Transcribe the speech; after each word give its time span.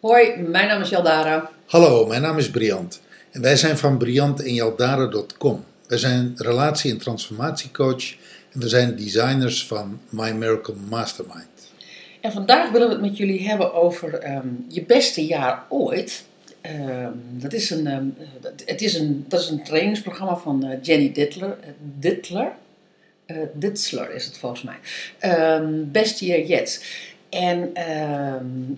Hoi, 0.00 0.36
mijn 0.36 0.68
naam 0.68 0.80
is 0.80 0.88
Jaldara. 0.88 1.50
Hallo, 1.66 2.06
mijn 2.06 2.22
naam 2.22 2.38
is 2.38 2.50
Briant 2.50 3.00
en 3.30 3.40
wij 3.40 3.56
zijn 3.56 3.78
van 3.78 3.98
briantenjaldara.com. 3.98 5.64
Wij 5.86 5.98
zijn 5.98 6.32
relatie- 6.36 6.90
en 6.90 6.98
transformatiecoach 6.98 8.14
en 8.52 8.60
we 8.60 8.68
zijn 8.68 8.96
designers 8.96 9.66
van 9.66 10.00
My 10.08 10.30
Miracle 10.30 10.74
Mastermind. 10.88 11.59
En 12.20 12.32
vandaag 12.32 12.70
willen 12.70 12.86
we 12.88 12.92
het 12.92 13.02
met 13.02 13.16
jullie 13.16 13.48
hebben 13.48 13.74
over 13.74 14.14
ehm, 14.14 14.48
je 14.68 14.82
beste 14.82 15.26
jaar 15.26 15.64
ooit. 15.68 16.24
Ehm, 16.60 17.12
dat, 17.14 17.52
is 17.52 17.70
een, 17.70 17.86
ehm, 17.86 18.04
het 18.64 18.82
is 18.82 18.94
een, 18.94 19.24
dat 19.28 19.40
is 19.40 19.48
een 19.48 19.62
trainingsprogramma 19.64 20.36
van 20.36 20.64
eh, 20.64 20.78
Jenny 20.82 21.12
Dittler. 21.12 21.58
eh, 21.60 21.68
Dittler? 21.78 22.52
Ditzler 23.52 24.14
is 24.14 24.24
het 24.24 24.38
volgens 24.38 24.62
mij. 24.62 24.76
Ehm 25.18 25.72
best 25.86 26.18
year 26.20 26.46
yet. 26.46 26.84
En 27.28 27.72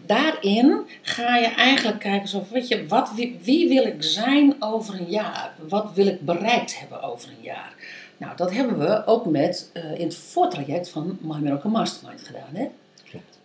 daarin 0.06 0.80
ga 1.02 1.36
je 1.36 1.47
eigenlijk 1.47 1.98
kijken, 1.98 2.28
zo, 2.28 2.45
weet 2.50 2.69
je, 2.69 2.86
wat, 2.86 3.12
wie, 3.42 3.69
wil 3.69 3.86
ik 3.86 4.02
zijn 4.02 4.55
over 4.59 4.95
een 4.95 5.11
jaar? 5.11 5.52
Wat 5.69 5.91
wil 5.95 6.06
ik 6.06 6.20
bereikt 6.20 6.78
hebben 6.78 7.02
over 7.02 7.28
een 7.28 7.42
jaar? 7.42 7.74
Nou, 8.16 8.36
dat 8.36 8.52
hebben 8.52 8.78
we 8.78 9.06
ook 9.06 9.27
met, 9.27 9.70
in 9.95 10.05
het 10.05 10.14
voortraject 10.14 10.88
van 10.88 11.19
My 11.20 11.36
Miracle 11.36 11.70
Mastermind 11.70 12.22
gedaan. 12.22 12.50
Hè? 12.52 12.69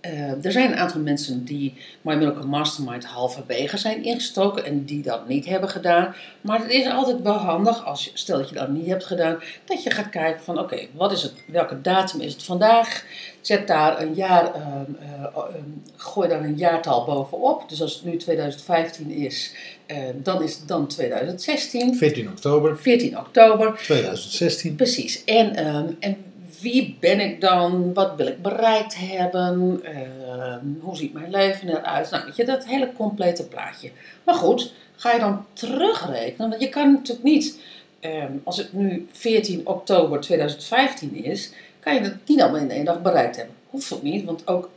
Eh, 0.01 0.45
er 0.45 0.51
zijn 0.51 0.71
een 0.71 0.77
aantal 0.77 1.01
mensen 1.01 1.45
die 1.45 1.73
My 2.01 2.15
Miracle 2.15 2.45
Mastermind 2.45 3.05
halverwege 3.05 3.77
zijn 3.77 4.03
ingestoken 4.03 4.65
en 4.65 4.85
die 4.85 5.01
dat 5.01 5.27
niet 5.27 5.45
hebben 5.45 5.69
gedaan. 5.69 6.15
Maar 6.41 6.59
het 6.59 6.69
is 6.71 6.89
altijd 6.89 7.21
wel 7.21 7.33
handig, 7.33 7.85
als 7.85 8.05
je, 8.05 8.11
stel 8.13 8.37
dat 8.37 8.49
je 8.49 8.55
dat 8.55 8.69
niet 8.69 8.85
hebt 8.85 9.05
gedaan, 9.05 9.39
dat 9.65 9.83
je 9.83 9.89
gaat 9.89 10.09
kijken 10.09 10.43
van 10.43 10.59
oké, 10.59 10.79
wat 10.93 11.11
is 11.11 11.23
het, 11.23 11.33
welke 11.47 11.81
datum 11.81 12.21
is 12.21 12.33
het 12.33 12.43
vandaag? 12.43 13.05
Zet 13.41 13.67
daar 13.67 14.01
een 14.01 14.13
jaar, 14.13 14.53
ehm, 14.53 14.65
eh, 14.99 15.23
ehm, 15.23 15.69
gooi 15.95 16.29
daar 16.29 16.43
een 16.43 16.57
jaartal 16.57 17.05
bovenop. 17.05 17.69
Dus 17.69 17.81
als 17.81 17.93
het 17.93 18.03
nu 18.03 18.17
2015 18.17 19.11
is, 19.11 19.53
eh, 19.85 19.97
dan 20.15 20.43
is 20.43 20.55
het 20.55 20.67
dan 20.67 20.87
2016. 20.87 21.95
14 21.95 22.29
oktober 22.29 22.77
14 22.77 23.17
oktober. 23.17 23.79
2016. 23.83 24.75
Precies. 24.75 25.23
En, 25.23 25.55
ehm, 25.55 25.87
en 25.99 26.17
wie 26.61 26.97
ben 26.99 27.19
ik 27.19 27.41
dan? 27.41 27.93
Wat 27.93 28.15
wil 28.15 28.27
ik 28.27 28.41
bereikt 28.41 28.95
hebben? 28.97 29.79
Ehm, 29.83 30.65
hoe 30.79 30.95
ziet 30.95 31.13
mijn 31.13 31.29
leven 31.29 31.69
eruit? 31.69 32.11
Nou, 32.11 32.31
je, 32.35 32.45
dat 32.45 32.65
hele 32.65 32.91
complete 32.93 33.47
plaatje. 33.47 33.91
Maar 34.23 34.35
goed, 34.35 34.73
ga 34.95 35.13
je 35.13 35.19
dan 35.19 35.45
terugrekenen? 35.53 36.49
Want 36.49 36.61
je 36.61 36.69
kan 36.69 36.91
natuurlijk 36.91 37.23
niet, 37.23 37.59
ehm, 37.99 38.31
als 38.43 38.57
het 38.57 38.73
nu 38.73 39.07
14 39.11 39.67
oktober 39.67 40.19
2015 40.19 41.23
is, 41.23 41.51
kan 41.79 41.93
je 41.93 42.01
het 42.01 42.27
niet 42.27 42.41
allemaal 42.41 42.61
in 42.61 42.71
één 42.71 42.85
dag 42.85 43.01
bereikt 43.01 43.35
hebben. 43.35 43.55
Hoeft 43.69 43.93
ook 43.93 44.03
niet, 44.03 44.25
want, 44.25 44.47
ook, 44.47 44.69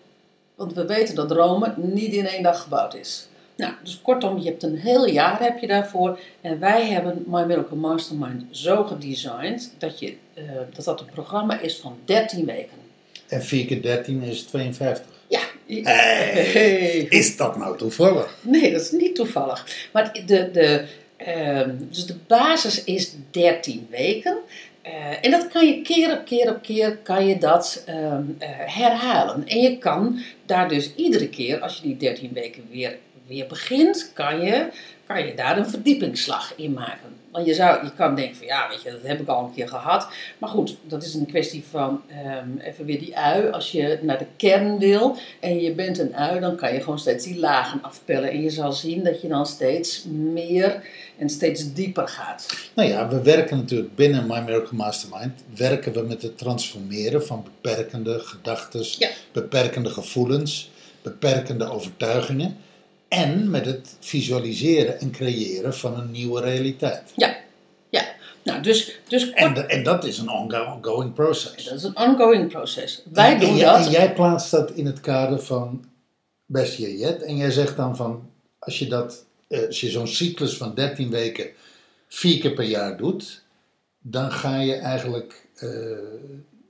want 0.54 0.72
we 0.72 0.86
weten 0.86 1.14
dat 1.14 1.30
Rome 1.30 1.74
niet 1.76 2.12
in 2.12 2.26
één 2.26 2.42
dag 2.42 2.62
gebouwd 2.62 2.94
is. 2.94 3.28
Nou, 3.60 3.72
dus 3.82 4.00
kortom, 4.02 4.38
je 4.38 4.44
hebt 4.44 4.62
een 4.62 4.76
heel 4.76 5.06
jaar 5.06 5.42
heb 5.42 5.58
je 5.58 5.66
daarvoor. 5.66 6.18
En 6.40 6.58
wij 6.58 6.86
hebben 6.86 7.24
My 7.26 7.42
Miracle 7.42 7.76
Mastermind 7.76 8.42
zo 8.50 8.84
gedesigned 8.84 9.72
dat, 9.78 9.98
je, 9.98 10.16
eh, 10.34 10.44
dat 10.74 10.84
dat 10.84 11.00
een 11.00 11.10
programma 11.12 11.60
is 11.60 11.76
van 11.76 11.96
13 12.04 12.44
weken. 12.44 12.78
En 13.28 13.42
4 13.42 13.66
keer 13.66 13.82
13 13.82 14.22
is 14.22 14.42
52. 14.42 15.06
Ja. 15.26 15.40
Hey. 15.66 17.06
Is 17.20 17.36
dat 17.36 17.56
nou 17.56 17.78
toevallig? 17.78 18.38
Nee, 18.42 18.72
dat 18.72 18.80
is 18.80 18.90
niet 18.90 19.14
toevallig. 19.14 19.88
Maar 19.92 20.20
de, 20.26 20.50
de, 20.50 20.84
ehm, 21.16 21.70
dus 21.90 22.06
de 22.06 22.16
basis 22.26 22.84
is 22.84 23.14
13 23.30 23.86
weken. 23.90 24.38
Eh, 24.82 25.24
en 25.24 25.30
dat 25.30 25.48
kan 25.48 25.66
je 25.66 25.82
keer 25.82 26.12
op 26.12 26.24
keer 26.24 26.50
op 26.50 26.62
keer 26.62 26.96
kan 26.96 27.26
je 27.26 27.38
dat 27.38 27.82
ehm, 27.86 28.22
eh, 28.38 28.48
herhalen. 28.50 29.46
En 29.46 29.60
je 29.60 29.78
kan 29.78 30.20
daar 30.46 30.68
dus 30.68 30.94
iedere 30.94 31.28
keer, 31.28 31.60
als 31.60 31.76
je 31.76 31.82
die 31.82 31.96
13 31.96 32.30
weken 32.32 32.64
weer, 32.70 32.98
weer 33.30 33.46
begint, 33.46 34.10
kan 34.14 34.40
je, 34.40 34.68
kan 35.06 35.26
je 35.26 35.34
daar 35.34 35.58
een 35.58 35.70
verdiepingsslag 35.70 36.52
in 36.56 36.72
maken. 36.72 37.18
Want 37.30 37.46
je, 37.46 37.54
zou, 37.54 37.84
je 37.84 37.92
kan 37.94 38.14
denken 38.14 38.36
van 38.36 38.46
ja, 38.46 38.68
weet 38.68 38.82
je, 38.82 38.90
dat 38.90 39.00
heb 39.02 39.20
ik 39.20 39.28
al 39.28 39.44
een 39.44 39.54
keer 39.54 39.68
gehad. 39.68 40.08
Maar 40.38 40.50
goed, 40.50 40.76
dat 40.82 41.02
is 41.02 41.14
een 41.14 41.26
kwestie 41.26 41.64
van 41.70 42.02
ehm, 42.08 42.58
even 42.58 42.84
weer 42.84 42.98
die 42.98 43.16
ui. 43.16 43.50
Als 43.50 43.72
je 43.72 43.98
naar 44.02 44.18
de 44.18 44.26
kern 44.36 44.78
wil 44.78 45.16
en 45.40 45.60
je 45.60 45.72
bent 45.72 45.98
een 45.98 46.16
ui, 46.16 46.40
dan 46.40 46.56
kan 46.56 46.74
je 46.74 46.80
gewoon 46.80 46.98
steeds 46.98 47.24
die 47.24 47.38
lagen 47.38 47.82
afpellen. 47.82 48.30
En 48.30 48.42
je 48.42 48.50
zal 48.50 48.72
zien 48.72 49.04
dat 49.04 49.20
je 49.20 49.28
dan 49.28 49.46
steeds 49.46 50.04
meer 50.10 50.82
en 51.18 51.28
steeds 51.28 51.72
dieper 51.72 52.08
gaat. 52.08 52.46
Nou 52.74 52.88
ja, 52.88 53.08
we 53.08 53.22
werken 53.22 53.56
natuurlijk 53.56 53.94
binnen 53.94 54.26
My 54.26 54.40
Miracle 54.40 54.76
Mastermind. 54.76 55.32
Werken 55.56 55.92
we 55.92 56.00
met 56.00 56.22
het 56.22 56.38
transformeren 56.38 57.26
van 57.26 57.44
beperkende 57.44 58.18
gedachten, 58.18 58.84
Ja. 58.98 59.08
beperkende 59.32 59.90
gevoelens, 59.90 60.70
beperkende 61.02 61.70
overtuigingen. 61.70 62.56
En 63.10 63.50
met 63.50 63.66
het 63.66 63.96
visualiseren 64.00 65.00
en 65.00 65.10
creëren 65.10 65.74
van 65.74 65.98
een 65.98 66.10
nieuwe 66.10 66.40
realiteit. 66.40 67.02
Ja, 67.16 67.36
ja. 67.88 68.04
Nou, 68.42 68.62
dus, 68.62 68.98
dus 69.08 69.30
En, 69.30 69.54
de- 69.54 69.60
en 69.66 69.82
dat 69.82 70.04
is 70.04 70.18
een 70.18 70.30
ongoing 70.30 71.12
process. 71.14 71.64
dat 71.64 71.74
is 71.74 71.82
een 71.82 71.96
ongoing 71.96 72.48
proces. 72.48 73.02
Wij 73.12 73.32
en, 73.34 73.40
doen 73.40 73.48
en 73.48 73.56
jij, 73.56 73.64
dat. 73.76 73.86
En 73.86 73.90
jij 73.92 74.12
plaatst 74.14 74.50
dat 74.50 74.70
in 74.70 74.86
het 74.86 75.00
kader 75.00 75.40
van 75.42 75.84
Best 76.46 76.76
Yet. 76.76 77.22
En 77.22 77.36
jij 77.36 77.50
zegt 77.50 77.76
dan 77.76 77.96
van, 77.96 78.30
als 78.58 78.78
je, 78.78 78.86
dat, 78.86 79.24
eh, 79.48 79.66
als 79.66 79.80
je 79.80 79.90
zo'n 79.90 80.08
cyclus 80.08 80.56
van 80.56 80.74
13 80.74 81.10
weken 81.10 81.46
vier 82.08 82.38
keer 82.40 82.52
per 82.52 82.64
jaar 82.64 82.96
doet, 82.96 83.42
dan 84.00 84.32
ga 84.32 84.60
je 84.60 84.74
eigenlijk, 84.74 85.46
eh, 85.56 85.68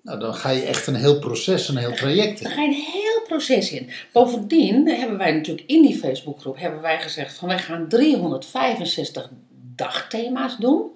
nou, 0.03 0.19
dan 0.19 0.35
ga 0.35 0.51
je 0.51 0.63
echt 0.63 0.87
een 0.87 0.95
heel 0.95 1.19
proces, 1.19 1.69
een 1.69 1.77
heel 1.77 1.95
traject 1.95 2.39
in. 2.39 2.45
Daar 2.45 2.53
ga 2.53 2.63
je 2.63 2.69
een 2.69 2.85
heel 2.93 3.23
proces 3.27 3.73
in. 3.73 3.91
Bovendien 4.13 4.89
hebben 4.89 5.19
wij 5.19 5.33
natuurlijk 5.33 5.67
in 5.69 5.83
die 5.83 5.99
Facebookgroep 5.99 6.59
hebben 6.59 6.81
wij 6.81 7.01
gezegd 7.01 7.35
van 7.35 7.49
wij 7.49 7.59
gaan 7.59 7.89
365 7.89 9.31
dagthema's 9.75 10.57
doen. 10.57 10.91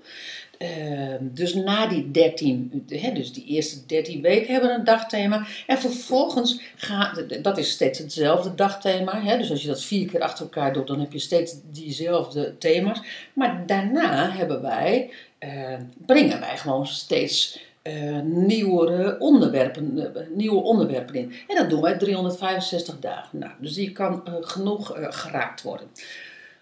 Ehm, 0.58 1.18
dus 1.20 1.54
na 1.54 1.86
die 1.86 2.10
13, 2.10 2.84
hè, 2.88 3.12
dus 3.12 3.32
die 3.32 3.44
eerste 3.44 3.86
13 3.86 4.22
weken 4.22 4.52
hebben 4.52 4.70
we 4.70 4.76
een 4.76 4.84
dagthema. 4.84 5.46
En 5.66 5.78
vervolgens 5.78 6.60
gaat, 6.76 7.42
dat 7.42 7.58
is 7.58 7.70
steeds 7.70 7.98
hetzelfde 7.98 8.54
dagthema. 8.54 9.22
Hè, 9.22 9.38
dus 9.38 9.50
als 9.50 9.62
je 9.62 9.68
dat 9.68 9.82
vier 9.82 10.08
keer 10.08 10.20
achter 10.20 10.44
elkaar 10.44 10.72
doet, 10.72 10.86
dan 10.86 11.00
heb 11.00 11.12
je 11.12 11.18
steeds 11.18 11.54
diezelfde 11.72 12.58
thema's. 12.58 13.00
Maar 13.32 13.66
daarna 13.66 14.30
hebben 14.30 14.62
wij, 14.62 15.10
eh, 15.38 15.74
brengen 16.06 16.40
wij 16.40 16.58
gewoon 16.58 16.86
steeds 16.86 17.60
eh, 17.84 18.20
nieuwere 18.20 19.18
onderwerpen, 19.18 20.14
eh, 20.14 20.22
nieuwe 20.34 20.62
onderwerpen 20.62 21.14
in. 21.14 21.32
En 21.48 21.56
dat 21.56 21.70
doen 21.70 21.80
wij 21.80 21.98
365 21.98 22.98
dagen. 23.00 23.38
Nou, 23.38 23.52
dus 23.60 23.74
die 23.74 23.92
kan 23.92 24.26
eh, 24.26 24.34
genoeg 24.40 24.92
geraakt 24.96 25.62
worden. 25.62 25.88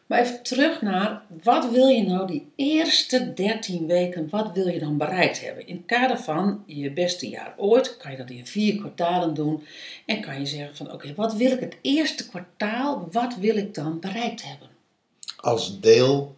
Maar 0.07 0.21
even 0.21 0.43
terug 0.43 0.83
naar, 0.83 1.23
wat 1.43 1.71
wil 1.71 1.87
je 1.87 2.03
nou 2.03 2.27
die 2.27 2.53
eerste 2.57 3.33
13 3.35 3.87
weken, 3.87 4.29
wat 4.31 4.51
wil 4.55 4.69
je 4.69 4.79
dan 4.79 4.97
bereikt 4.97 5.41
hebben? 5.41 5.67
In 5.67 5.77
het 5.77 5.87
kader 5.87 6.19
van 6.19 6.63
je 6.67 6.93
beste 6.93 7.29
jaar 7.29 7.55
ooit, 7.57 7.97
kan 7.97 8.11
je 8.11 8.17
dat 8.17 8.31
in 8.31 8.47
vier 8.47 8.77
kwartalen 8.77 9.35
doen. 9.35 9.63
En 10.07 10.21
kan 10.21 10.39
je 10.39 10.47
zeggen 10.47 10.77
van, 10.77 10.93
oké, 10.93 11.15
wat 11.15 11.35
wil 11.35 11.51
ik 11.51 11.61
het 11.61 11.77
eerste 11.83 12.29
kwartaal, 12.29 13.09
wat 13.11 13.37
wil 13.37 13.57
ik 13.57 13.75
dan 13.75 14.01
bereikt 14.01 14.43
hebben? 14.43 14.69
Als 15.37 15.81
deel, 15.81 16.37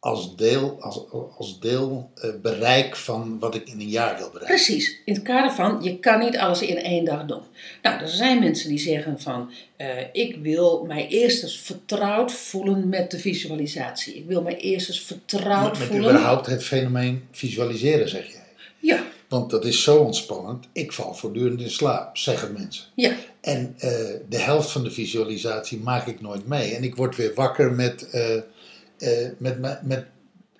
als 0.00 0.36
deel, 0.36 0.76
als, 0.80 1.04
als 1.36 1.60
deel 1.60 2.10
eh, 2.14 2.30
bereik 2.42 2.96
van 2.96 3.38
wat 3.38 3.54
ik 3.54 3.68
in 3.68 3.80
een 3.80 3.88
jaar 3.88 4.16
wil 4.16 4.30
bereiken. 4.30 4.54
Precies, 4.54 5.00
in 5.04 5.14
het 5.14 5.22
kader 5.22 5.52
van 5.52 5.78
je 5.82 5.98
kan 5.98 6.18
niet 6.18 6.36
alles 6.36 6.62
in 6.62 6.76
één 6.76 7.04
dag 7.04 7.24
doen. 7.24 7.42
Nou, 7.82 8.00
er 8.00 8.08
zijn 8.08 8.38
mensen 8.40 8.68
die 8.68 8.78
zeggen 8.78 9.20
van 9.20 9.50
eh, 9.76 9.88
ik 10.12 10.36
wil 10.42 10.84
mij 10.86 11.08
eerst 11.08 11.42
eens 11.42 11.58
vertrouwd 11.58 12.32
voelen 12.32 12.88
met 12.88 13.10
de 13.10 13.18
visualisatie. 13.18 14.14
Ik 14.14 14.24
wil 14.26 14.42
mij 14.42 14.56
eerst 14.56 14.88
eens 14.88 15.00
vertrouwd 15.00 15.70
Met, 15.70 15.78
met 15.78 15.88
voelen. 15.88 16.10
überhaupt 16.10 16.46
het 16.46 16.64
fenomeen 16.64 17.24
visualiseren, 17.30 18.08
zeg 18.08 18.32
jij. 18.32 18.46
Ja, 18.78 19.02
Want 19.28 19.50
dat 19.50 19.64
is 19.64 19.82
zo 19.82 19.96
ontspannend. 19.96 20.66
Ik 20.72 20.92
val 20.92 21.14
voortdurend 21.14 21.60
in 21.60 21.70
slaap, 21.70 22.16
zeggen 22.16 22.52
mensen. 22.52 22.84
ja, 22.94 23.12
En 23.40 23.74
eh, 23.78 23.90
de 24.28 24.38
helft 24.38 24.70
van 24.70 24.84
de 24.84 24.90
visualisatie 24.90 25.78
maak 25.78 26.06
ik 26.06 26.20
nooit 26.20 26.46
mee. 26.46 26.74
En 26.74 26.82
ik 26.82 26.96
word 26.96 27.16
weer 27.16 27.34
wakker 27.34 27.72
met, 27.72 28.08
eh, 28.98 29.28
met, 29.38 29.82
met, 29.82 30.04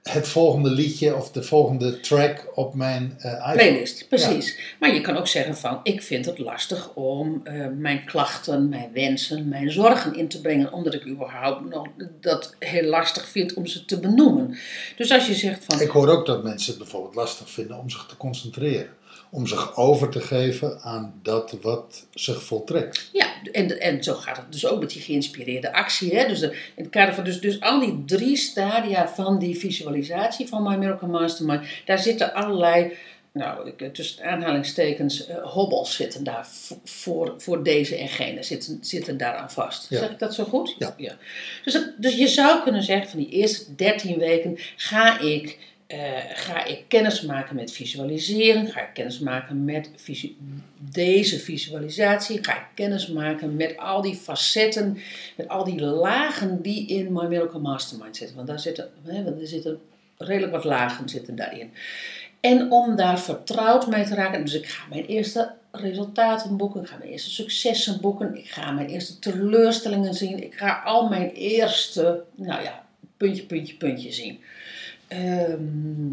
het 0.02 0.28
volgende 0.28 0.70
liedje 0.70 1.16
of 1.16 1.30
de 1.30 1.42
volgende 1.42 2.00
track 2.00 2.46
op 2.54 2.74
mijn 2.74 3.14
iPhone. 3.16 3.52
playlist, 3.52 4.08
precies. 4.08 4.58
Maar 4.80 4.94
je 4.94 5.00
kan 5.00 5.16
ook 5.16 5.26
zeggen 5.26 5.56
van 5.56 5.80
ik 5.82 6.02
vind 6.02 6.26
het 6.26 6.38
lastig 6.38 6.94
om 6.94 7.40
eh, 7.44 7.66
mijn 7.76 8.04
klachten, 8.04 8.68
mijn 8.68 8.90
wensen, 8.92 9.48
mijn 9.48 9.70
zorgen 9.72 10.14
in 10.14 10.28
te 10.28 10.40
brengen. 10.40 10.72
Omdat 10.72 10.94
ik 10.94 11.06
überhaupt 11.06 11.68
nog 11.68 11.86
dat 12.20 12.54
heel 12.58 12.88
lastig 12.88 13.28
vind 13.28 13.54
om 13.54 13.66
ze 13.66 13.84
te 13.84 14.00
benoemen. 14.00 14.58
Dus 14.96 15.12
als 15.12 15.26
je 15.26 15.34
zegt 15.34 15.64
van 15.64 15.80
Ik 15.80 15.88
hoor 15.88 16.08
ook 16.08 16.26
dat 16.26 16.42
mensen 16.42 16.70
het 16.70 16.78
bijvoorbeeld 16.78 17.14
lastig 17.14 17.50
vinden 17.50 17.78
om 17.78 17.90
zich 17.90 18.06
te 18.06 18.16
concentreren. 18.16 18.88
Om 19.30 19.46
zich 19.46 19.76
over 19.76 20.08
te 20.08 20.20
geven 20.20 20.80
aan 20.80 21.20
dat 21.22 21.56
wat 21.62 22.06
zich 22.14 22.42
voltrekt. 22.42 23.08
Ja, 23.12 23.26
en, 23.52 23.80
en 23.80 24.02
zo 24.02 24.14
gaat 24.14 24.36
het 24.36 24.52
dus 24.52 24.66
ook 24.66 24.80
met 24.80 24.90
die 24.90 25.02
geïnspireerde 25.02 25.72
actie. 25.72 26.16
Hè? 26.16 26.26
Dus, 26.28 26.40
de, 26.40 26.46
in 26.74 26.82
het 26.82 26.88
kader 26.88 27.14
van 27.14 27.24
dus, 27.24 27.40
dus 27.40 27.60
al 27.60 27.80
die 27.80 28.02
drie 28.06 28.36
stadia 28.36 29.08
van 29.08 29.38
die 29.38 29.58
visualisatie 29.58 30.46
van 30.48 30.62
My 30.62 30.74
Miracle 30.76 31.08
Mastermind, 31.08 31.62
daar 31.84 31.98
zitten 31.98 32.34
allerlei, 32.34 32.92
nou, 33.32 33.72
tussen 33.92 34.24
aanhalingstekens, 34.24 35.26
eh, 35.26 35.36
hobbels 35.42 35.94
zitten 35.94 36.24
daar 36.24 36.46
voor, 36.84 37.34
voor 37.38 37.62
deze 37.62 37.96
en 37.96 38.08
gene, 38.08 38.42
zitten, 38.42 38.78
zitten 38.80 39.16
daaraan 39.16 39.50
vast. 39.50 39.86
Ja. 39.90 39.98
Zeg 39.98 40.10
ik 40.10 40.18
dat 40.18 40.34
zo 40.34 40.44
goed? 40.44 40.74
Ja. 40.96 41.16
Dus, 41.64 41.72
dat- 41.72 41.92
dus 41.98 42.14
je 42.16 42.28
zou 42.28 42.62
kunnen 42.62 42.82
zeggen, 42.82 43.10
van 43.10 43.18
die 43.18 43.28
eerste 43.30 43.74
13 43.74 44.18
weken 44.18 44.58
ga 44.76 45.20
ik 45.20 45.58
eh, 45.88 45.98
ga 46.34 46.64
ik 46.64 46.84
kennis 46.88 47.22
maken 47.22 47.56
met 47.56 47.72
visualiseren? 47.72 48.66
Ga 48.66 48.80
ik 48.80 48.94
kennis 48.94 49.18
maken 49.18 49.64
met 49.64 49.90
deze 50.78 51.38
visualisatie? 51.38 52.44
Ga 52.44 52.56
ik 52.56 52.66
kennis 52.74 53.06
maken 53.06 53.56
met 53.56 53.76
al 53.76 54.02
die 54.02 54.14
facetten, 54.14 54.98
met 55.36 55.48
al 55.48 55.64
die 55.64 55.80
lagen 55.80 56.62
die 56.62 56.86
in 56.86 57.12
My 57.12 57.26
Miracle 57.26 57.60
Mastermind 57.60 58.16
zitten? 58.16 58.36
Want 58.36 58.48
daar 58.48 58.60
zitten, 58.60 58.90
hè, 59.02 59.24
want 59.24 59.40
er 59.40 59.46
zitten 59.46 59.80
redelijk 60.18 60.52
wat 60.52 60.64
lagen 60.64 61.08
zitten 61.08 61.36
daarin. 61.36 61.70
En 62.40 62.70
om 62.70 62.96
daar 62.96 63.20
vertrouwd 63.20 63.86
mee 63.86 64.04
te 64.04 64.14
raken, 64.14 64.44
dus 64.44 64.54
ik 64.54 64.66
ga 64.66 64.84
mijn 64.88 65.06
eerste 65.06 65.52
resultaten 65.72 66.56
boeken, 66.56 66.80
ik 66.80 66.88
ga 66.88 66.96
mijn 66.96 67.10
eerste 67.10 67.30
successen 67.30 68.00
boeken, 68.00 68.36
ik 68.36 68.50
ga 68.50 68.70
mijn 68.70 68.88
eerste 68.88 69.18
teleurstellingen 69.18 70.14
zien, 70.14 70.42
ik 70.42 70.54
ga 70.54 70.82
al 70.84 71.08
mijn 71.08 71.30
eerste, 71.30 72.24
nou 72.34 72.62
ja, 72.62 72.84
puntje, 73.16 73.42
puntje, 73.42 73.74
puntje 73.74 74.12
zien. 74.12 74.40
Ehm, 75.08 76.12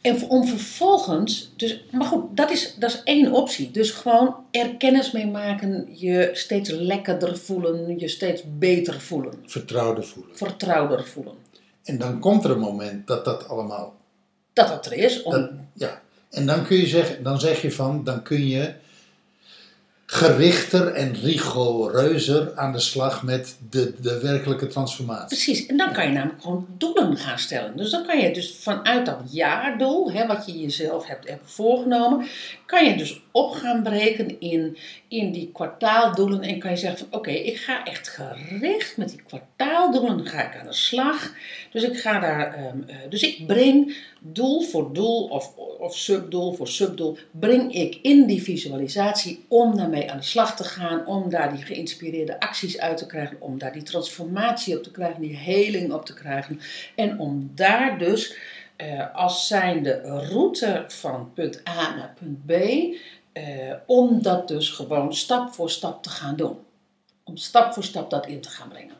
en 0.00 0.28
om 0.28 0.46
vervolgens, 0.46 1.52
dus, 1.56 1.84
maar 1.90 2.06
goed, 2.06 2.36
dat 2.36 2.50
is, 2.50 2.74
dat 2.78 2.90
is 2.90 3.02
één 3.04 3.32
optie. 3.32 3.70
Dus 3.70 3.90
gewoon 3.90 4.36
er 4.50 4.76
kennis 4.76 5.12
mee 5.12 5.26
maken, 5.26 5.88
je 5.92 6.30
steeds 6.32 6.70
lekkerder 6.70 7.38
voelen, 7.38 7.98
je 7.98 8.08
steeds 8.08 8.42
beter 8.58 9.00
voelen, 9.00 9.34
Vertrouwde 9.46 10.02
voelen. 10.02 10.36
vertrouwder 10.36 11.06
voelen. 11.06 11.34
En 11.84 11.98
dan 11.98 12.18
komt 12.18 12.44
er 12.44 12.50
een 12.50 12.58
moment 12.58 13.06
dat 13.06 13.24
dat 13.24 13.48
allemaal. 13.48 13.94
Dat 14.52 14.68
dat 14.68 14.86
er 14.86 14.92
is. 14.92 15.22
Om, 15.22 15.32
Dat, 15.32 15.50
ja. 15.74 16.02
En 16.30 16.46
dan 16.46 16.66
kun 16.66 16.76
je 16.76 16.86
zeggen, 16.86 17.22
dan 17.22 17.40
zeg 17.40 17.62
je 17.62 17.72
van, 17.72 18.04
dan 18.04 18.22
kun 18.22 18.46
je 18.48 18.74
gerichter 20.22 20.86
en 20.86 21.14
rigoureuzer 21.22 22.52
aan 22.54 22.72
de 22.72 22.80
slag 22.80 23.22
met 23.22 23.56
de, 23.70 23.94
de 24.00 24.20
werkelijke 24.20 24.66
transformatie. 24.66 25.26
Precies, 25.26 25.66
en 25.66 25.76
dan 25.76 25.92
kan 25.92 26.06
je 26.06 26.12
namelijk 26.12 26.42
gewoon 26.42 26.66
doelen 26.78 27.16
gaan 27.16 27.38
stellen. 27.38 27.76
Dus 27.76 27.90
dan 27.90 28.06
kan 28.06 28.18
je 28.18 28.32
dus 28.32 28.56
vanuit 28.60 29.06
dat 29.06 29.18
jaardoel, 29.30 30.12
hè, 30.12 30.26
wat 30.26 30.46
je 30.46 30.60
jezelf 30.60 31.06
hebt, 31.06 31.28
hebt 31.28 31.50
voorgenomen, 31.50 32.26
kan 32.66 32.84
je 32.84 32.96
dus 32.96 33.22
op 33.32 33.52
gaan 33.52 33.82
breken 33.82 34.40
in, 34.40 34.76
in 35.08 35.32
die 35.32 35.50
kwartaaldoelen. 35.52 36.42
En 36.42 36.58
kan 36.58 36.70
je 36.70 36.76
zeggen 36.76 36.98
van 36.98 37.18
oké, 37.18 37.30
ik 37.30 37.56
ga 37.56 37.84
echt 37.84 38.08
gericht 38.08 38.96
met 38.96 39.08
die 39.08 39.22
kwartaaldoelen 39.22 40.26
ga 40.26 40.42
ik 40.42 40.58
aan 40.58 40.66
de 40.66 40.72
slag. 40.72 41.34
Dus 41.72 41.82
ik 41.82 42.00
ga 42.00 42.20
daar, 42.20 42.54
ehm, 42.54 42.78
eh, 42.86 42.96
dus 43.08 43.22
ik 43.22 43.46
breng 43.46 43.96
doel 44.20 44.60
voor 44.60 44.92
doel 44.92 45.24
of, 45.24 45.56
of 45.78 45.96
subdoel 45.96 46.52
voor 46.52 46.68
subdoel, 46.68 47.18
breng 47.30 47.72
ik 47.74 47.98
in 48.02 48.26
die 48.26 48.42
visualisatie 48.42 49.44
om 49.48 49.76
daarmee 49.76 50.10
aan 50.10 50.16
de 50.16 50.22
slag 50.22 50.56
te 50.56 50.64
gaan, 50.64 51.06
om 51.06 51.30
daar 51.30 51.54
die 51.54 51.64
geïnspireerde 51.64 52.40
acties 52.40 52.78
uit 52.78 52.96
te 52.96 53.06
krijgen, 53.06 53.36
om 53.40 53.58
daar 53.58 53.72
die 53.72 53.82
transformatie 53.82 54.76
op 54.76 54.82
te 54.82 54.90
krijgen, 54.90 55.20
die 55.20 55.36
heling 55.36 55.92
op 55.92 56.06
te 56.06 56.14
krijgen. 56.14 56.60
En 56.94 57.18
om 57.18 57.50
daar 57.54 57.98
dus 57.98 58.36
eh, 58.76 59.14
als 59.14 59.46
zijnde 59.46 60.00
route 60.30 60.84
van 60.88 61.32
punt 61.34 61.62
A 61.68 61.94
naar 61.94 62.14
punt 62.18 62.46
B, 62.46 62.52
eh, 63.32 63.72
om 63.86 64.22
dat 64.22 64.48
dus 64.48 64.70
gewoon 64.70 65.14
stap 65.14 65.52
voor 65.52 65.70
stap 65.70 66.02
te 66.02 66.10
gaan 66.10 66.36
doen. 66.36 66.58
Om 67.24 67.36
stap 67.36 67.72
voor 67.72 67.84
stap 67.84 68.10
dat 68.10 68.26
in 68.26 68.40
te 68.40 68.48
gaan 68.48 68.68
brengen. 68.68 68.96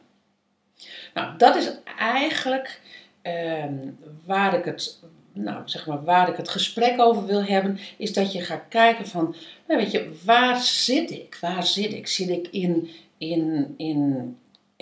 Nou, 1.14 1.37
dat 1.38 1.56
is 1.56 1.70
eigenlijk 1.99 2.81
ehm, 3.23 3.90
waar 4.25 4.55
ik 4.55 4.64
het, 4.64 4.99
nou, 5.32 5.62
zeg 5.64 5.87
maar, 5.87 6.05
waar 6.05 6.29
ik 6.29 6.37
het 6.37 6.49
gesprek 6.49 7.00
over 7.00 7.26
wil 7.26 7.44
hebben, 7.44 7.79
is 7.96 8.12
dat 8.12 8.32
je 8.32 8.40
gaat 8.40 8.64
kijken 8.69 9.06
van, 9.06 9.34
nou, 9.69 9.81
weet 9.81 9.90
je, 9.90 10.20
waar 10.25 10.61
zit 10.61 11.11
ik? 11.11 11.38
Waar 11.40 11.64
zit 11.64 11.93
ik? 11.93 12.06
Zit 12.06 12.29
ik 12.29 12.49
in, 12.50 12.90
in, 13.19 13.75
in 13.76 14.37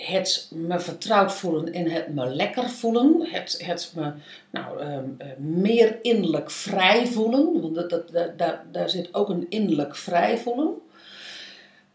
het 0.05 0.47
me 0.51 0.79
vertrouwd 0.79 1.33
voelen 1.33 1.73
en 1.73 1.91
het 1.91 2.13
me 2.13 2.25
lekker 2.25 2.69
voelen? 2.69 3.27
Het, 3.29 3.63
het 3.65 3.91
me 3.95 4.11
nou, 4.49 4.79
ehm, 4.79 5.03
eh, 5.17 5.27
meer 5.37 5.97
innerlijk 6.01 6.51
vrij 6.51 7.07
voelen? 7.07 7.61
Want 7.61 7.75
dat, 7.75 7.89
dat, 7.89 8.37
daar- 8.37 8.63
daar, 8.71 8.89
zit 8.89 9.13
ook 9.13 9.29
een 9.29 9.45
innerlijk 9.49 9.95
vrij 9.95 10.37
voelen. 10.37 10.73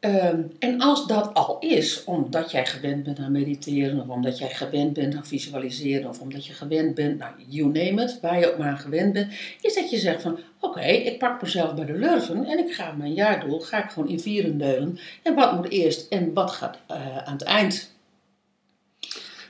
Ehm, 0.00 0.40
en 0.58 0.80
als 0.80 1.06
dat 1.06 1.34
al 1.34 1.56
is, 1.60 2.04
omdat 2.04 2.50
jij 2.50 2.66
gewend 2.66 3.02
bent 3.02 3.18
aan 3.18 3.32
mediteren, 3.32 4.00
of 4.00 4.08
omdat 4.08 4.38
jij 4.38 4.48
gewend 4.50 4.92
bent 4.92 5.14
aan 5.14 5.26
visualiseren, 5.26 6.08
of 6.08 6.20
omdat 6.20 6.46
je 6.46 6.52
gewend 6.52 6.94
bent, 6.94 7.18
nou, 7.18 7.32
you 7.46 7.66
name 7.66 8.02
it, 8.02 8.18
waar 8.20 8.38
je 8.38 8.52
ook 8.52 8.58
maar 8.58 8.68
aan 8.68 8.78
gewend 8.78 9.12
bent, 9.12 9.32
is 9.60 9.74
dat 9.74 9.90
je 9.90 9.98
zegt 9.98 10.22
van, 10.22 10.38
oké, 10.60 10.80
ik 10.80 11.18
pak 11.18 11.42
mezelf 11.42 11.74
bij 11.74 11.84
de 11.84 11.92
lurven 11.98 12.44
en 12.44 12.58
ik 12.58 12.74
ga 12.74 12.92
mijn 12.92 13.14
jaardoel, 13.14 13.60
ga 13.60 13.84
ik 13.84 13.90
gewoon 13.90 14.08
in 14.08 14.20
vieren 14.20 14.58
delen. 14.58 14.98
En 15.22 15.34
wat 15.34 15.52
moet 15.56 15.68
eerst 15.68 16.08
en 16.08 16.32
wat 16.32 16.50
gaat 16.50 16.78
eh, 16.86 17.18
aan 17.18 17.32
het 17.32 17.42
eind? 17.42 17.94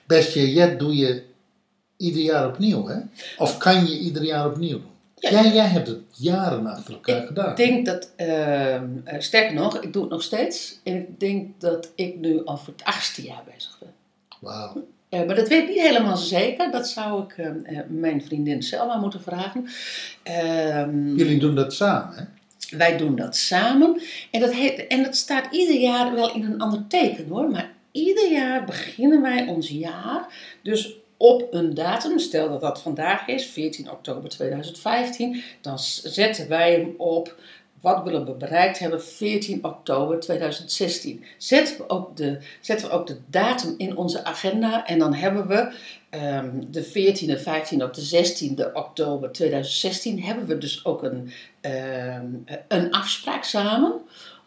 Beste 0.07 0.53
jet 0.53 0.79
doe 0.79 0.97
je 0.97 1.23
ieder 1.97 2.23
jaar 2.23 2.47
opnieuw, 2.47 2.87
hè? 2.87 2.99
Of 3.39 3.59
kan 3.59 3.87
je 3.87 3.99
ieder 3.99 4.25
jaar 4.25 4.47
opnieuw 4.47 4.79
doen? 4.79 4.95
Ja. 5.19 5.31
Jij, 5.31 5.53
jij 5.53 5.67
hebt 5.67 5.87
het 5.87 5.99
jaren 6.11 6.67
achter 6.67 6.95
elkaar 6.95 7.27
gedaan. 7.27 7.51
Ik 7.51 7.57
denk 7.57 7.87
dat, 7.87 8.11
eh, 8.17 8.81
sterker 9.19 9.55
nog, 9.55 9.81
ik 9.81 9.93
doe 9.93 10.03
het 10.03 10.11
nog 10.11 10.23
steeds. 10.23 10.79
En 10.83 10.97
ik 10.97 11.21
denk 11.21 11.61
dat 11.61 11.93
ik 11.95 12.17
nu 12.17 12.45
al 12.45 12.57
voor 12.57 12.73
het 12.73 12.85
achtste 12.85 13.23
jaar 13.23 13.43
bezig 13.55 13.79
ben. 13.79 13.93
Wauw. 14.41 14.87
Eh, 15.09 15.27
maar 15.27 15.35
dat 15.35 15.49
weet 15.49 15.63
ik 15.63 15.69
niet 15.69 15.81
helemaal 15.81 16.17
zeker. 16.17 16.71
Dat 16.71 16.89
zou 16.89 17.23
ik 17.23 17.33
eh, 17.39 17.79
mijn 17.89 18.23
vriendin 18.23 18.63
Selma 18.63 18.97
moeten 18.97 19.23
vragen. 19.23 19.67
Ehm, 20.23 21.17
Jullie 21.17 21.39
doen 21.39 21.55
dat 21.55 21.75
samen, 21.75 22.17
hè? 22.17 22.25
wij 22.77 22.97
doen 22.97 23.17
dat 23.17 23.37
samen. 23.37 24.01
En 24.31 24.41
dat, 24.41 24.53
heet, 24.53 24.87
en 24.87 25.03
dat 25.03 25.17
staat 25.17 25.55
ieder 25.55 25.77
jaar 25.77 26.15
wel 26.15 26.35
in 26.35 26.45
een 26.45 26.61
ander 26.61 26.87
teken 26.89 27.29
hoor. 27.29 27.51
Maar 27.51 27.73
ieder 27.97 28.31
jaar 28.31 28.65
beginnen 28.65 29.23
wij 29.23 29.47
ons 29.47 29.69
jaar. 29.69 30.27
Dus 30.63 30.97
op 31.17 31.47
een 31.51 31.75
datum, 31.75 32.19
stel 32.19 32.49
dat 32.49 32.61
dat 32.61 32.83
vandaag 32.83 33.27
is, 33.29 33.47
14 33.47 33.91
oktober 33.91 34.31
2015. 34.31 35.43
Dan 35.61 35.79
zetten 35.79 36.49
wij 36.49 36.73
hem 36.73 36.95
op. 36.97 37.35
Wat 37.81 38.03
willen 38.03 38.25
we 38.25 38.33
bereikt 38.33 38.79
hebben 38.79 39.03
14 39.03 39.65
oktober 39.65 40.21
2016? 40.21 41.25
Zetten 41.37 41.77
we 41.77 41.89
ook 41.89 42.17
de, 42.17 42.39
zetten 42.61 42.89
we 42.89 42.93
ook 42.93 43.07
de 43.07 43.21
datum 43.27 43.75
in 43.77 43.97
onze 43.97 44.25
agenda. 44.25 44.87
En 44.87 44.99
dan 44.99 45.15
hebben 45.15 45.47
we 45.47 45.73
ehm, 46.11 46.51
de 46.71 46.85
14e, 46.85 47.39
15e 47.39 47.83
of 47.83 47.91
de 47.91 48.25
16e 48.25 48.73
oktober 48.73 49.33
2016 49.33 50.23
hebben 50.23 50.47
we 50.47 50.59
dus 50.59 50.85
ook 50.85 51.03
een, 51.03 51.33
ehm, 51.61 52.27
een 52.69 52.91
afspraak 52.91 53.45
samen 53.45 54.01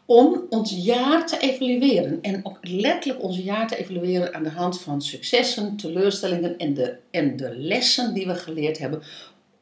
om 0.09 0.45
ons 0.49 0.71
jaar 0.83 1.27
te 1.27 1.37
evalueren. 1.39 2.21
En 2.21 2.45
ook 2.45 2.57
letterlijk 2.61 3.23
ons 3.23 3.37
jaar 3.37 3.67
te 3.67 3.77
evalueren 3.77 4.33
aan 4.33 4.43
de 4.43 4.49
hand 4.49 4.81
van 4.81 5.01
successen, 5.01 5.75
teleurstellingen 5.77 6.57
en 6.57 6.73
de, 6.73 6.97
en 7.11 7.37
de 7.37 7.55
lessen 7.57 8.13
die 8.13 8.27
we 8.27 8.35
geleerd 8.35 8.77
hebben. 8.77 9.01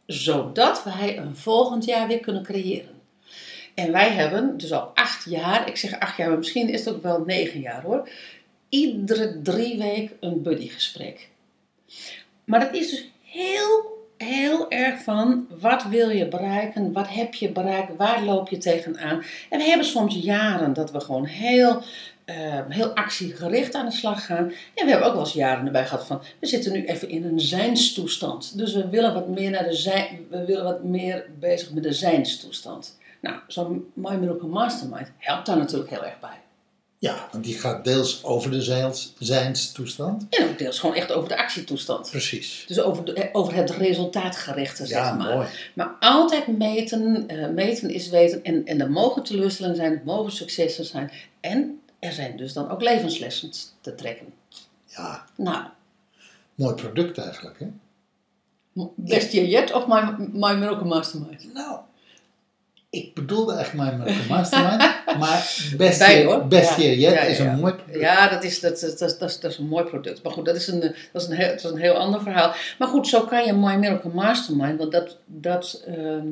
Zodat 0.05 0.83
wij 0.83 1.17
een 1.17 1.35
volgend 1.35 1.85
jaar 1.85 2.07
weer 2.07 2.19
kunnen 2.19 2.43
creëren. 2.43 3.01
En 3.73 3.91
wij 3.91 4.09
hebben 4.09 4.57
dus 4.57 4.71
al 4.71 4.91
acht 4.93 5.29
jaar, 5.29 5.67
ik 5.67 5.77
zeg 5.77 5.99
acht 5.99 6.17
jaar, 6.17 6.27
maar 6.29 6.37
misschien 6.37 6.69
is 6.69 6.85
het 6.85 6.95
ook 6.95 7.03
wel 7.03 7.23
negen 7.25 7.59
jaar 7.59 7.81
hoor. 7.81 8.09
Iedere 8.69 9.41
drie 9.41 9.77
weken 9.77 10.17
een 10.19 10.41
buddygesprek. 10.41 11.29
Maar 12.43 12.59
dat 12.59 12.73
is 12.73 12.89
dus 12.89 13.09
heel, 13.21 13.96
heel 14.17 14.69
erg 14.69 15.01
van 15.01 15.47
wat 15.59 15.83
wil 15.83 16.09
je 16.09 16.27
bereiken, 16.27 16.93
wat 16.93 17.07
heb 17.09 17.33
je 17.33 17.51
bereikt, 17.51 17.95
waar 17.97 18.23
loop 18.23 18.49
je 18.49 18.57
tegenaan. 18.57 19.23
En 19.49 19.57
we 19.57 19.63
hebben 19.63 19.85
soms 19.85 20.15
jaren 20.15 20.73
dat 20.73 20.91
we 20.91 20.99
gewoon 20.99 21.25
heel, 21.25 21.81
eh, 22.25 22.35
heel 22.69 22.95
actiegericht 22.95 23.75
aan 23.75 23.85
de 23.85 23.91
slag 23.91 24.25
gaan. 24.25 24.51
En 24.73 24.85
we 24.85 24.89
hebben 24.89 25.07
ook 25.07 25.13
wel 25.13 25.23
eens 25.23 25.33
jaren 25.33 25.65
erbij 25.65 25.85
gehad 25.85 26.05
van, 26.05 26.21
we 26.39 26.47
zitten 26.47 26.71
nu 26.71 26.85
even 26.85 27.09
in 27.09 27.23
een 27.23 27.39
zijnstoestand. 27.39 28.57
Dus 28.57 28.73
we 28.73 28.89
willen 28.89 29.13
wat 29.13 29.27
meer 29.27 29.51
naar 29.51 29.63
de 29.63 29.73
zijn, 29.73 30.25
we 30.29 30.45
willen 30.45 30.63
wat 30.63 30.83
meer 30.83 31.25
bezig 31.39 31.71
met 31.71 31.83
de 31.83 31.93
zijnstoestand. 31.93 32.97
Nou, 33.19 33.37
zo'n 33.47 33.91
My 33.93 34.15
Miracle 34.15 34.47
Mastermind 34.47 35.11
helpt 35.17 35.45
daar 35.45 35.57
natuurlijk 35.57 35.89
heel 35.89 36.05
erg 36.05 36.19
bij. 36.19 36.45
Ja, 36.99 37.27
want 37.31 37.43
die 37.43 37.57
gaat 37.57 37.83
deels 37.83 38.23
over 38.23 38.51
de 38.51 38.61
zeils- 38.61 39.13
zijnstoestand. 39.19 40.25
En 40.29 40.49
ook 40.49 40.57
deels 40.57 40.79
gewoon 40.79 40.95
echt 40.95 41.11
over 41.11 41.29
de 41.29 41.37
actietoestand. 41.37 42.09
Precies. 42.09 42.63
Dus 42.67 42.79
over, 42.79 43.05
de, 43.05 43.29
over 43.31 43.53
het 43.53 43.69
resultaatgerichte, 43.69 44.85
zeg 44.85 44.97
Ja, 44.97 45.13
maar. 45.13 45.35
mooi. 45.35 45.47
Maar 45.75 45.95
altijd 45.99 46.57
meten, 46.57 47.27
eh, 47.27 47.49
meten 47.49 47.89
is 47.89 48.09
weten. 48.09 48.43
En, 48.43 48.65
en 48.65 48.81
er 48.81 48.91
mogen 48.91 49.23
teleurstellingen 49.23 49.77
zijn, 49.77 49.91
er 49.91 50.01
mogen 50.05 50.31
successen 50.31 50.85
zijn. 50.85 51.11
En 51.39 51.81
er 51.99 52.11
zijn 52.13 52.37
dus 52.37 52.53
dan 52.53 52.69
ook 52.69 52.81
levenslessen 52.81 53.51
te 53.81 53.95
trekken. 53.95 54.33
Ja, 54.85 55.25
Nou, 55.35 55.65
mooi 56.55 56.73
product 56.75 57.17
eigenlijk, 57.17 57.59
hè? 57.59 57.67
best 58.95 59.31
year 59.31 59.47
yet 59.47 59.73
of 59.73 59.87
my, 59.87 60.15
my 60.33 60.53
Miracle 60.53 60.85
Mastermind? 60.87 61.53
Nou, 61.53 61.79
ik 63.03 63.13
bedoelde 63.13 63.53
echt 63.53 63.73
Miracle 63.73 64.13
Mastermind, 64.29 64.77
maar 65.19 65.55
Best 65.77 65.99
Bij, 65.99 66.25
hoor. 66.25 66.47
Best 66.47 66.77
Ja. 66.77 66.83
Year 66.83 66.95
Yet 66.95 67.13
Ja, 67.13 67.21
ja, 67.21 67.27
is 67.27 67.39
een 67.39 67.59
mooi 67.59 67.73
Ja, 67.91 68.29
dat 68.29 68.43
is, 68.43 68.59
dat, 68.59 68.79
dat, 68.79 68.99
dat, 68.99 69.37
dat, 69.41 69.51
is, 69.51 69.57
een 69.57 69.67
mooi 69.67 69.85
product. 69.85 70.23
Maar 70.23 70.31
goed, 70.31 70.45
dat 70.45 70.55
is 70.55 70.67
een, 70.67 70.79
dat 70.79 71.21
is 71.21 71.27
een, 71.27 71.35
heel, 71.35 71.47
dat 71.47 71.63
is 71.63 71.63
een 71.63 71.77
heel 71.77 71.93
ander 71.93 72.21
verhaal. 72.21 72.53
Maar 72.77 72.87
goed, 72.87 73.07
zo 73.07 73.21
kan 73.21 73.45
je 73.45 73.53
My 73.53 73.75
Miracle 73.75 74.11
Mastermind, 74.13 74.77
want 74.79 74.91
dat, 74.91 75.17
dat, 75.25 75.83
ehm, 75.87 76.27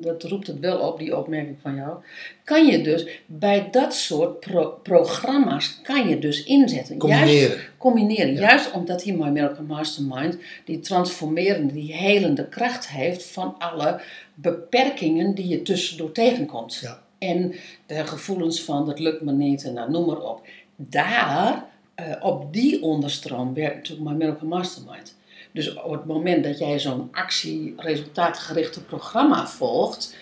dat 0.00 0.22
roept 0.22 0.46
het 0.46 0.58
wel 0.58 0.78
op, 0.78 0.98
die 0.98 1.16
opmerking 1.16 1.56
van 1.62 1.74
jou. 1.74 1.96
Kan 2.44 2.66
je 2.66 2.82
dus 2.82 3.06
bij 3.26 3.68
dat 3.70 3.94
soort 3.94 4.40
pro- 4.40 4.78
programma's, 4.82 5.80
kan 5.82 6.08
je 6.08 6.18
dus 6.18 6.44
inzetten. 6.44 6.96
Juist, 7.06 7.22
combineren. 7.22 7.58
combineren. 7.76 8.32
Ja. 8.34 8.40
Juist 8.40 8.70
omdat 8.72 9.02
die 9.02 9.16
My 9.16 9.28
Miracle 9.28 9.64
Mastermind 9.64 10.36
die 10.64 10.80
transformerende, 10.80 11.72
die 11.72 11.94
helende 11.94 12.48
kracht 12.48 12.88
heeft 12.88 13.24
van 13.26 13.54
alle 13.58 14.00
beperkingen 14.34 15.34
die 15.34 15.48
je 15.48 15.62
tussendoor 15.62 16.12
tegenkomt. 16.12 16.78
Ja. 16.82 17.02
En 17.18 17.54
de 17.86 18.06
gevoelens 18.06 18.62
van 18.62 18.86
dat 18.86 18.98
lukt 18.98 19.22
me 19.22 19.32
niet 19.32 19.64
en 19.64 19.72
nou, 19.72 19.90
noem 19.90 20.06
maar 20.06 20.20
op. 20.22 20.46
Daar, 20.76 21.64
eh, 21.94 22.06
op 22.20 22.52
die 22.52 22.82
onderstroom, 22.82 23.54
werkt 23.54 23.76
natuurlijk 23.76 24.10
My 24.10 24.16
Miracle 24.16 24.48
Mastermind. 24.48 25.16
Dus 25.52 25.74
op 25.74 25.92
het 25.92 26.04
moment 26.04 26.44
dat 26.44 26.58
jij 26.58 26.78
zo'n 26.78 27.08
actie-resultaatgerichte 27.12 28.84
programma 28.84 29.46
volgt, 29.46 30.16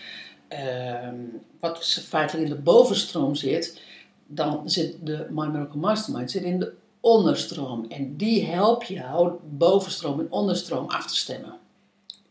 ehm, 0.49 1.15
wat 1.61 1.85
feitelijk 2.09 2.49
in 2.49 2.55
de 2.55 2.61
bovenstroom 2.63 3.35
zit, 3.35 3.81
dan 4.27 4.71
zit 4.71 4.97
de 5.07 5.27
My 5.31 5.47
Miracle 5.47 5.81
Mastermind 5.81 6.31
zit 6.31 6.43
in 6.43 6.59
de 6.59 6.73
onderstroom. 7.01 7.85
En 7.89 8.17
die 8.17 8.45
helpt 8.47 8.87
jou 8.87 9.33
bovenstroom 9.49 10.21
en 10.21 10.31
onderstroom 10.31 10.89
af 10.89 11.07
te 11.07 11.17
stemmen. 11.17 11.59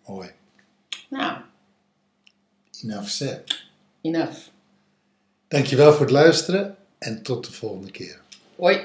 Mooi. 0.05 0.29
Nou, 1.09 1.37
Enough 2.83 3.07
said. 3.07 3.67
enough. 4.01 4.37
Dankjewel 5.47 5.91
voor 5.91 6.01
het 6.01 6.11
luisteren 6.11 6.75
en 6.97 7.23
tot 7.23 7.45
de 7.45 7.51
volgende 7.51 7.91
keer. 7.91 8.21
Hoi. 8.55 8.81